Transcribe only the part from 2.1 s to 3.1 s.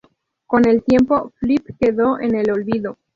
en el olvido.